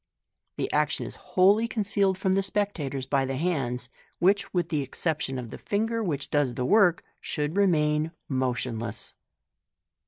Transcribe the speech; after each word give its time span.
The 0.57 0.73
action 0.73 1.05
is 1.05 1.17
wholly 1.37 1.67
concealed 1.67 2.17
from 2.17 2.33
the 2.33 2.41
spectators 2.41 3.05
by 3.05 3.23
the 3.23 3.35
hands, 3.37 3.87
which, 4.17 4.51
with 4.51 4.69
the 4.69 4.81
exception 4.81 5.37
of 5.37 5.51
the 5.51 5.59
finger 5.59 6.01
which 6.01 6.31
do^s 6.31 6.55
the 6.55 6.65
work, 6.65 7.03
should 7.19 7.55
remain 7.55 8.09
motionless. 8.27 9.13